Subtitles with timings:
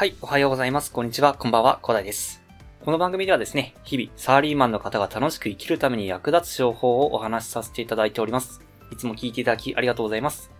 [0.00, 0.90] はい、おはようございます。
[0.90, 2.40] こんにちは、こんばんは、コダイです。
[2.82, 8.62] この番組ではですね、日々、サラリーマンの方が楽しく生きるために役立つ情報をお話しさせていただいております。
[8.90, 10.50] いつも聞いていただきありがとうございます。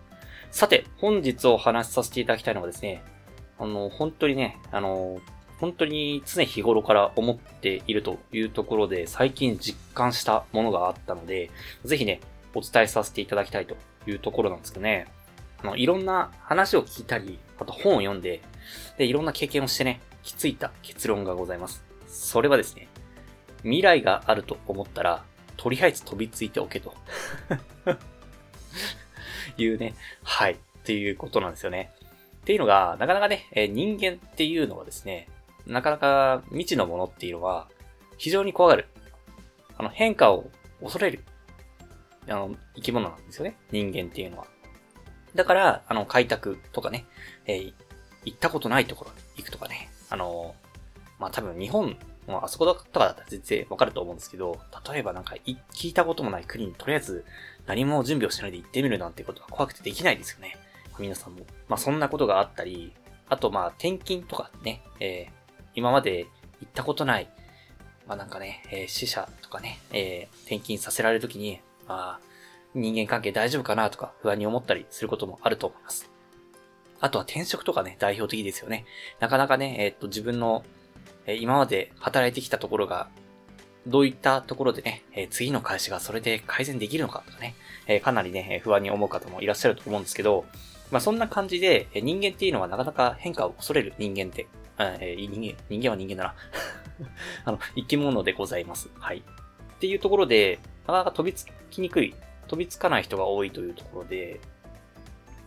[0.51, 3.01] さて、本日お話しさせていただきたいのはですね、
[3.57, 5.19] あの、本当にね、あの、
[5.59, 11.49] 本当に常日頃から思っているというところで、最近実感したものがあったので、
[11.83, 12.21] ぜひね、
[12.53, 15.07] お伝えさせていただきたいというところなんですけどね、
[15.63, 18.41] あの、いろんな話を聞いたり、あと本を読んで、
[18.97, 21.83] で、いろんな経験をしてね、きついた結論がございます。
[22.07, 22.87] それはですね、
[23.63, 25.23] 未来があると思ったら、
[25.57, 26.95] とりあえず飛びついておけと。
[29.57, 29.93] いうね、
[30.23, 31.91] はい、っていうことなんですよね。
[32.41, 35.27] っていうのが、なかなかね、え人間っていうのはですね、
[35.67, 37.67] なかなか未知のものっていうのは、
[38.17, 38.87] 非常に怖がる。
[39.77, 40.49] あの、変化を
[40.81, 41.23] 恐れる。
[42.27, 43.57] あの、生き物なんですよね。
[43.71, 44.47] 人間っていうのは。
[45.35, 47.05] だから、あの、開拓とかね、
[47.45, 47.73] えー
[48.23, 49.89] 行ったことないところに行くとかね。
[50.09, 50.55] あの、
[51.19, 54.59] まあ、多分日本のあそことかだったら全然わかると思うんですけど、
[54.91, 57.25] 例えばなんかい聞いたこともない国にとりあえず
[57.65, 60.57] 何も準備をしないで行ってみるなんてことは怖くてできないですよね。
[60.99, 61.45] 皆さんも。
[61.67, 62.93] まあ、そんなことがあったり、
[63.27, 65.41] あとまあ、転勤とかね、えー
[65.73, 66.27] 今まで
[66.59, 67.29] 行ったことない、
[68.05, 72.19] まあなんかね、えー死者とかね、えー転勤させられるときに、あ
[72.73, 76.11] 人間関係大丈夫かなとか不安に思ったりすることもあると思います。
[77.01, 78.85] あとは転職とかね、代表的ですよね。
[79.19, 80.63] なかなかね、えっと、自分の、
[81.25, 83.09] え今まで働いてきたところが、
[83.87, 87.55] どういったところでね、え次の会社がそれで改善できるのかとかね、
[87.87, 90.45] えかなりね、不安に思う方もいらっしゃると思うんですけど、
[90.91, 96.35] まあそんな感じで、え人間っていうのはなかなか変化を恐れる人間って、え人間、人間は人間だな。
[97.45, 98.89] あの、生き物でございます。
[98.99, 99.23] はい。
[99.75, 102.13] っていうところで、なかなか飛びつきにくい、
[102.47, 104.39] 飛びつかない人が多いというところで、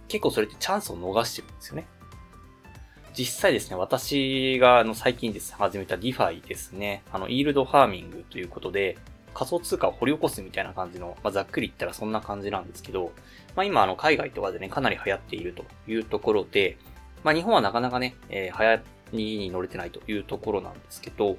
[0.09, 1.87] 結構それってチャンスを逃してるんですよね。
[3.16, 8.99] 実際ですね、私があの最近ですね、始めた DeFi ですね、あの、イールドファーミングということで、
[9.34, 13.12] 仮想通貨を掘り起こすみたいな感じの、まあ、ざっくり言ったらそんな感じなんですけど、
[13.56, 16.76] まあ今あの海外とかでね、かなり流行っているというところで、
[17.22, 18.82] まあ日本はなかなかね、えー流行
[19.12, 21.37] りに乗れてないというところなんですけど、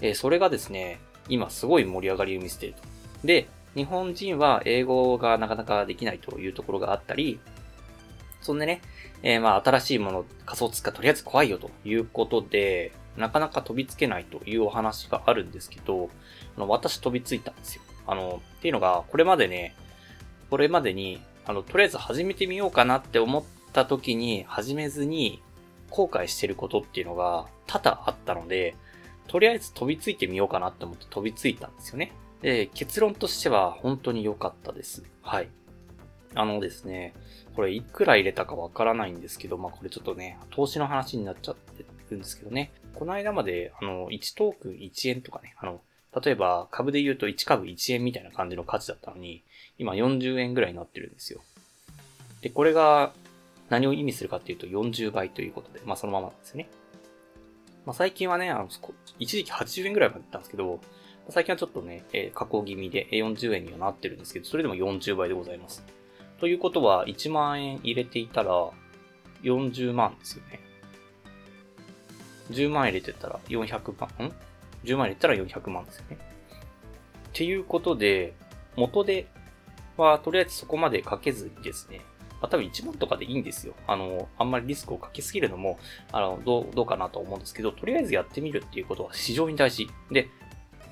[0.00, 3.26] えーそれがですね、今すごい盛り上がりを見せていると。
[3.26, 7.38] で、日本人は英語がなかなかできないというところがあったり、
[8.40, 8.80] そんでね、
[9.22, 16.10] えーまあ新しいもの、仮想通貨とりあえず怖いよということで、なかなか飛びつけないというお話があるんですけど、
[16.56, 17.82] あの私飛びついたんですよ。
[18.06, 19.76] あの、っていうのが、これまでね、
[20.48, 25.42] これまでに、あの、とりあえず始めてみようかなって思った時に始めずに
[25.90, 28.74] 後悔してることっていうのが多々あったので、
[29.28, 32.12] とりあえず飛びついてみようかなって思って飛びついたんですよね。
[32.42, 35.04] で、結論としては本当に良かったです。
[35.22, 35.48] はい。
[36.34, 37.14] あのですね、
[37.54, 42.72] これいくら入れたかわからないんですけど、まあこれちょっとね、投資の話になっちゃってるんですけどね。
[42.94, 45.80] この間まで、あの、1トークン1円とかね、あの、
[46.22, 49.42] 例えば株で言うと1株1円みたいな感じの価値だったのに、
[49.78, 51.40] 今40円ぐらいになってるんですよ。
[52.40, 53.12] で、これが
[53.68, 56.68] 何を意味するかっていうと40倍ということで、まあそのままなんですよね。
[57.86, 58.68] まあ最近はね、あの、
[59.18, 60.80] 一時期80円ぐらいまで行ったんですけど、
[61.28, 65.84] 最近はちょっとね、えー下降気味で40円にはなってるんですけど、それでも40倍でございます。
[66.38, 68.70] ということは、1万円入れていたら、
[69.42, 70.60] 40万ですよね。
[72.50, 74.32] 10万入れてたら400万、ん
[74.84, 76.18] ?10 万入れたら400万ですよね。
[77.28, 78.34] っていうことで、
[78.76, 79.28] 元で
[79.96, 82.00] はとりあえずそこまでかけずにですね、
[82.40, 83.74] まあ、多分1万とかでいいんですよ。
[83.86, 85.78] あの、あんまりリスクをかけすぎるのも、
[86.10, 89.88] あの、どう、どうかなと思うんですけど、とりあえずやってみるっていうことは非常に大事。
[90.10, 90.28] で、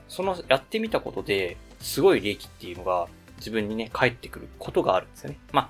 [0.08, 3.08] そのやってみたことで、すごい利益っていうのが
[3.38, 5.38] 自分にね、返ってくることがあるんですよね。
[5.52, 5.68] まあ、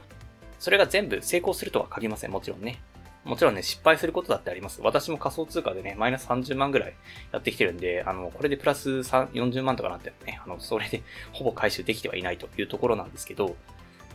[0.58, 2.30] それが全部成功するとは限りません。
[2.30, 2.80] もちろんね。
[3.24, 4.80] もちろんね、失敗することだってあります。
[4.82, 6.94] 私も仮想通貨でね、マイナス30万ぐらい
[7.32, 11.02] やってきてるんで、あの、これでプラス3 40万とかなってね、あの、それで
[11.32, 13.56] ほぼ回収できてはいないというところなんですけど、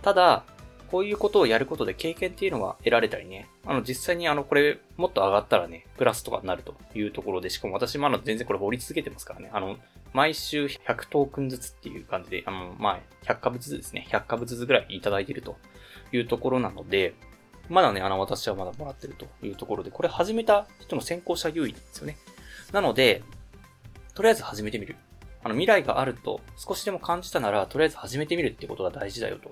[0.01, 0.45] ただ、
[0.93, 9.77] こういうことをやることで経験っていうのは得られたりね、あの、実際にあの、これ、もっと上がったらね、プラスとかになるというところで、しかも私もあの、全然これ掘り続けてますからね、あの、
[10.13, 15.57] 毎週100トークンずつっていう感じで、あの、まあ、100株ずつですね、100株ずつぐらいいただいていると
[16.11, 17.15] いうところなので、
[17.69, 22.17] まだね、あの、私はまだもらってるというところで、これ始めた人の先行者優位なんですよね。
[22.71, 23.23] なので、
[24.13, 24.95] とりあえず始めてみる。
[25.43, 29.51] あの、未来があると少しでも感じたなら、とりあえず始めてみるってことが大事だよと。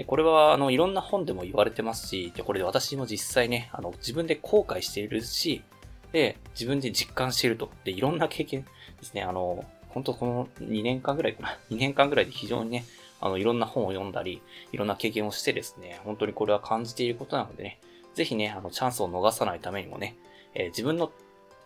[0.00, 5.62] でこれは、あの、いろんな本でも言われてますし、で、これで私も実際ね、あの、自分で後悔しているし、
[6.10, 7.70] で、自分で実感していると。
[7.84, 8.68] で、いろんな経験で
[9.02, 11.58] すね、あの、本当この2年間ぐらいかな。
[11.70, 12.86] 2年間ぐらいで非常にね、
[13.20, 14.40] あの、いろんな本を読んだり、
[14.72, 17.78] いろんな経験をしてですね、本当にこれは感じていることなのでね、
[18.14, 20.16] ぜひね、あの、チャンスを逃さないためにもね、
[20.54, 21.12] えー、自分の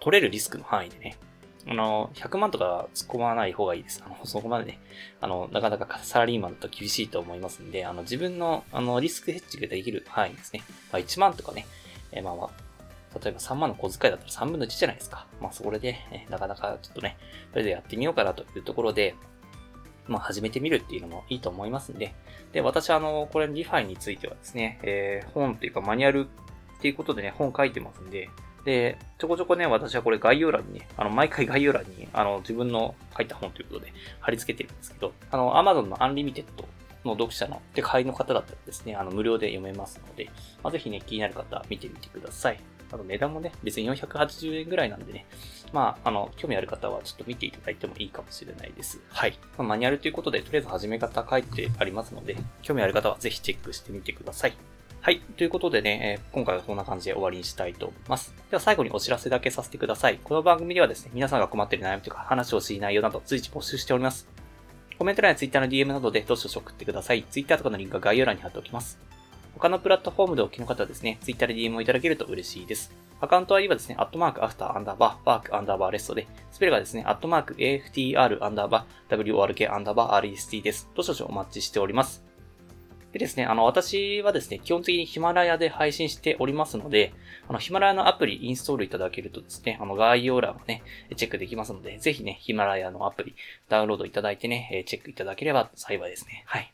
[0.00, 1.16] 取れるリスクの範囲でね、
[1.66, 4.02] あの、100万とか突っ込まない方がいいです。
[4.04, 4.80] あの、そこまでね、
[5.20, 10.62] あの、なかなかサラリーマンだと厳しいと思いますんで、あの、自分の、あの、リスクヘッジができる範囲ですね。
[10.92, 11.66] まあ、1万とかね、
[12.12, 15.26] えー、まあまあ、例えば3万の小遣いだったら3分の1じゃないですか。
[15.40, 17.16] まあ、そこで、ね、なかなかちょっとね、
[17.52, 19.14] それでやってみようかなというところで、
[20.06, 22.14] まあ、始めてみるっていうのもいいと思いますんで、
[22.52, 28.28] で、私はあの、これ、リファイについてはですね、えー、本っていうかマニュアルっていうことでね、本書いてますんで、
[28.64, 36.64] で、ちょこちょこね、私はこれ概要欄にね、あの、毎回概要欄に、あの、自分の書いた本ということで貼り付けてるんですけど、あの、Amazon の Unlimited
[37.04, 40.30] の読者の、で、会員の方だったらですね、あの、無料で読めますので、
[40.62, 42.60] まあ、ぜひね、気になる方、見てみてください。
[42.92, 45.26] あと値段もね、別に480円ぐらいなんでね、
[45.72, 49.00] まあ、あの、興味ある方はちょっと見ていただいてもいいかもしれないです。
[49.08, 49.38] はい。
[49.58, 54.54] まあ、マニュアルということで、とりあえず始め方書いてありますので、興味ある方はぜひチェックしてみてください。
[55.04, 55.20] はい。
[55.36, 58.34] ということでね、えー、今回はこんな感じで終わりにしたいと思います。
[58.50, 60.18] では最後にお知らせだけさせてください。
[60.24, 64.26] この番組ではですね、皆さんが困っている悩みとか話をしい内容など随時募集しております。
[64.98, 67.22] コメント欄や Twitter の DM などでどしどし送ってください。
[67.24, 68.98] Twitter とかのリンクは概要欄に貼っておきます。
[69.52, 72.90] 他のプラットフォームでお聞きの方はですね、Twitter で DM をいただけると嬉しいです。
[73.20, 80.88] アカウント ID はですね、アットマークアフターアンダーバー、ワークアンダーバーレストで、スペルがですね、アットマーク AFTR アンダーバー、WORK アンダーバー REST です。
[80.94, 82.23] どしどしお待ちしております。
[83.14, 87.12] でですね、あの、私はですね、基本的にヒマラヤで配信しておりますので、
[87.48, 90.82] あの、ヒマラヤのアプリインストールいただけるとですね、あの、概要欄をね、
[91.14, 93.36] チェックできますので、ぜひね、ヒマラヤのアプリ
[93.68, 96.42] ダウンロードいただいてね、チェックいただければ幸いですね。
[96.46, 96.72] はい。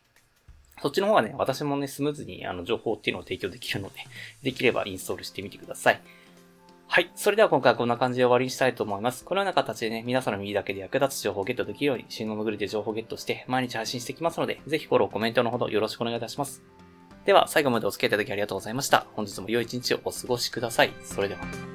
[0.81, 3.97] そっちの方がね、私もね、スムーズにあの情報っていうのを提供できるので、
[4.43, 6.01] できればインストールしてみてください。
[6.93, 7.13] はい。
[7.15, 9.25] それでは今回はこんな感じで終わりにしたいと思います。
[9.25, 16.65] このような形でね、皆さんの耳だけで役立つ情報をゲットできるように、新の潜りで情報をゲットして、毎日配信していきますので、ぜひフォロー、コメントのほどよろしくお願いいたします。
[17.27, 19.07] では、最後までお付き合いいただきありがとうございました。
[19.15, 20.91] 本日も良い一日をお過ごしください。
[21.05, 21.70] それでは。